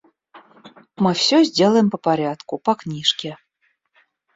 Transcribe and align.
Мы 1.03 1.13
всё 1.13 1.43
сделаем 1.43 1.91
по 1.91 1.99
порядку, 1.99 2.57
по 2.57 2.73
книжке. 2.73 3.37